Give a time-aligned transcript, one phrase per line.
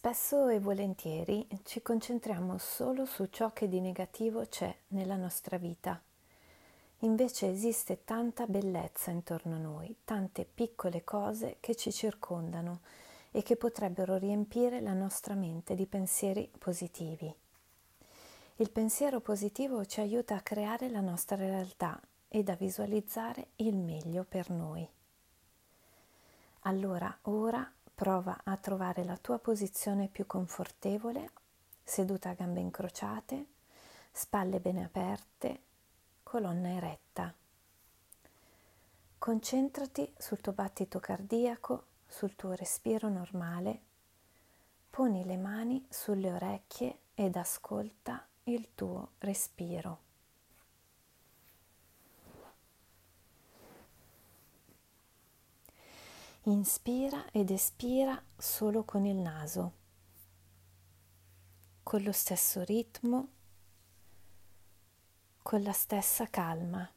[0.00, 6.00] Spesso e volentieri ci concentriamo solo su ciò che di negativo c'è nella nostra vita.
[7.00, 12.82] Invece esiste tanta bellezza intorno a noi, tante piccole cose che ci circondano
[13.32, 17.34] e che potrebbero riempire la nostra mente di pensieri positivi.
[18.54, 24.22] Il pensiero positivo ci aiuta a creare la nostra realtà ed a visualizzare il meglio
[24.22, 24.88] per noi.
[26.62, 27.68] Allora ora
[27.98, 31.32] Prova a trovare la tua posizione più confortevole,
[31.82, 33.46] seduta a gambe incrociate,
[34.12, 35.62] spalle bene aperte,
[36.22, 37.34] colonna eretta.
[39.18, 43.80] Concentrati sul tuo battito cardiaco, sul tuo respiro normale.
[44.88, 50.07] Poni le mani sulle orecchie ed ascolta il tuo respiro.
[56.44, 59.72] Inspira ed espira solo con il naso,
[61.82, 63.28] con lo stesso ritmo,
[65.42, 66.90] con la stessa calma.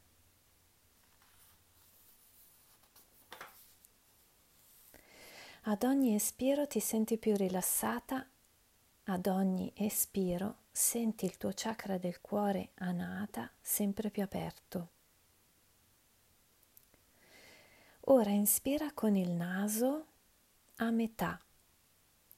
[5.64, 8.26] Ad ogni espiro ti senti più rilassata,
[9.04, 14.88] ad ogni espiro senti il tuo chakra del cuore anata sempre più aperto.
[18.06, 20.06] Ora inspira con il naso
[20.76, 21.38] a metà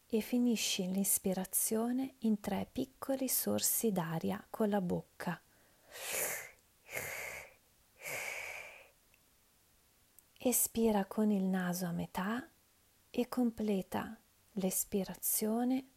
[0.06, 5.40] e finisci l'ispirazione in tre piccoli sorsi d'aria con la bocca.
[10.36, 12.46] Espira con il naso a metà
[13.08, 14.20] e completa
[14.52, 15.88] l'espirazione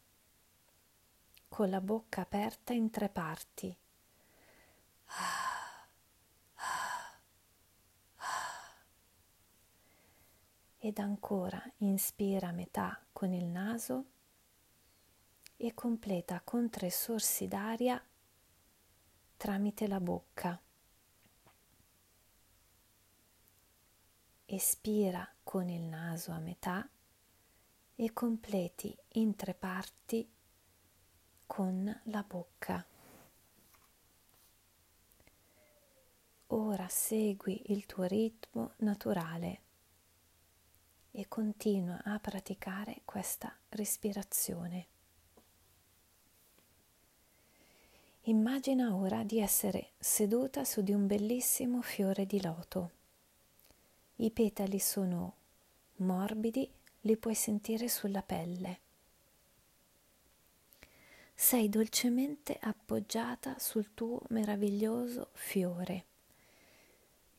[1.46, 3.76] con la bocca aperta in tre parti.
[10.88, 14.06] Ed ancora inspira metà con il naso
[15.58, 18.02] e completa con tre sorsi d'aria
[19.36, 20.58] tramite la bocca.
[24.46, 26.88] Espira con il naso a metà
[27.94, 30.26] e completi in tre parti
[31.44, 32.86] con la bocca.
[36.46, 39.66] Ora segui il tuo ritmo naturale
[41.18, 44.86] e continua a praticare questa respirazione.
[48.22, 52.90] Immagina ora di essere seduta su di un bellissimo fiore di loto.
[54.16, 55.34] I petali sono
[55.96, 56.70] morbidi,
[57.00, 58.78] li puoi sentire sulla pelle.
[61.34, 66.04] Sei dolcemente appoggiata sul tuo meraviglioso fiore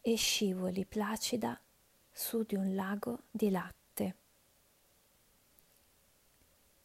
[0.02, 1.58] e scivoli placida
[2.20, 4.16] su di un lago di latte.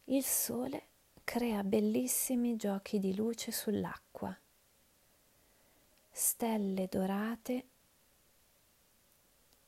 [0.05, 0.83] Il sole
[1.25, 4.33] crea bellissimi giochi di luce sull'acqua.
[6.09, 7.65] Stelle dorate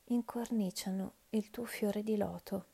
[0.04, 2.66] incorniciano il tuo fiore di loto.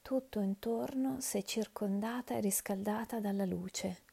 [0.00, 4.03] Tutto intorno sei circondata e riscaldata dalla luce.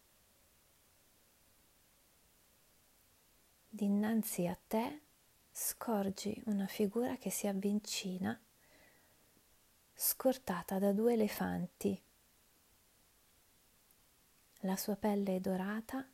[3.81, 5.00] Dinanzi a te
[5.52, 8.40] scorgi una figura che si avvicina,
[9.96, 12.00] scortata da due elefanti.
[14.59, 16.08] La sua pelle è dorata,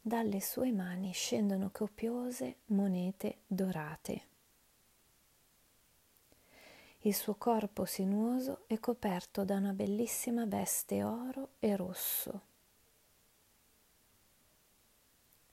[0.00, 4.22] dalle sue mani scendono copiose monete dorate.
[7.02, 12.48] Il suo corpo sinuoso è coperto da una bellissima veste oro e rosso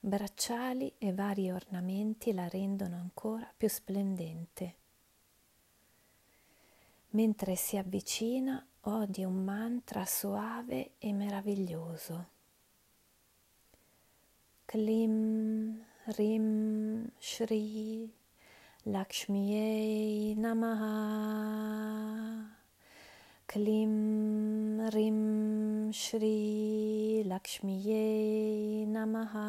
[0.07, 4.75] bracciali e vari ornamenti la rendono ancora più splendente.
[7.09, 12.35] Mentre si avvicina odi un mantra soave e meraviglioso.
[14.65, 15.83] Klim
[16.15, 18.13] Rim Shri
[18.83, 21.75] Lakshmiye Namaha
[23.45, 25.36] Klim Rim
[25.91, 29.47] Shri Lakshmiye Namaha.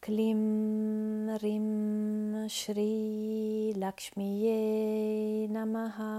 [0.00, 6.12] Klim Rim Shri Lakshmiye Namaha.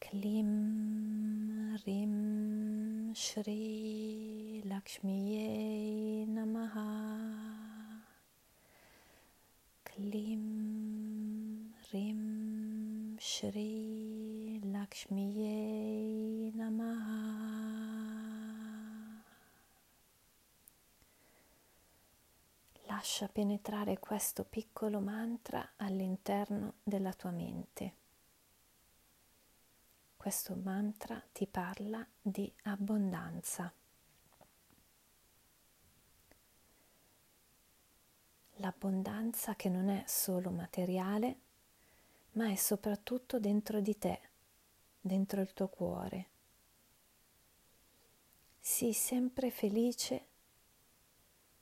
[0.00, 6.88] Klim Rim Shri Lakshmiye Namaha.
[9.84, 12.31] Klim Rim
[13.34, 18.04] Shri Lakshmiye Namaha.
[22.88, 27.94] Lascia penetrare questo piccolo mantra all'interno della tua mente.
[30.14, 33.72] Questo mantra ti parla di abbondanza.
[38.56, 41.38] L'abbondanza che non è solo materiale,
[42.32, 44.20] ma è soprattutto dentro di te,
[45.00, 46.26] dentro il tuo cuore.
[48.60, 50.26] Sii sempre felice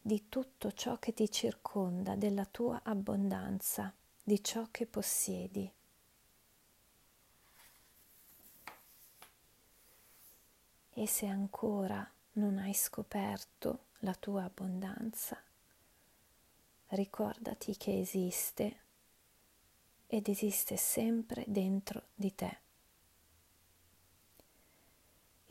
[0.00, 5.70] di tutto ciò che ti circonda, della tua abbondanza, di ciò che possiedi.
[10.92, 15.42] E se ancora non hai scoperto la tua abbondanza,
[16.88, 18.88] ricordati che esiste
[20.12, 22.58] ed esiste sempre dentro di te.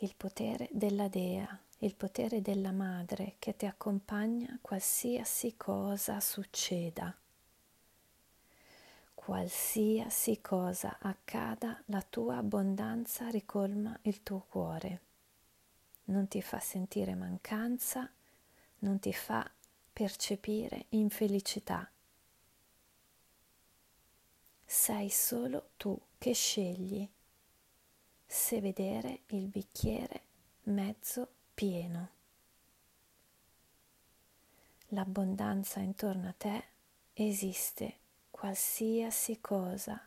[0.01, 7.15] Il potere della dea, il potere della madre che ti accompagna qualsiasi cosa succeda.
[9.13, 15.01] Qualsiasi cosa accada, la tua abbondanza ricolma il tuo cuore.
[16.05, 18.11] Non ti fa sentire mancanza,
[18.79, 19.49] non ti fa
[19.93, 21.89] percepire infelicità.
[24.71, 27.09] Sei solo tu che scegli
[28.23, 30.21] se vedere il bicchiere
[30.65, 32.09] mezzo pieno.
[34.89, 36.63] L'abbondanza intorno a te
[37.13, 37.97] esiste
[38.29, 39.99] qualsiasi cosa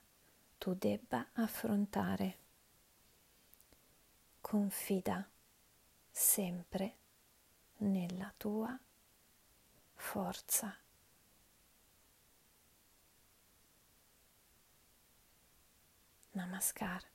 [0.58, 2.38] tu debba affrontare.
[4.40, 5.28] Confida
[6.08, 6.96] sempre
[7.78, 8.78] nella tua
[9.94, 10.72] forza.
[16.34, 17.11] Namaskar.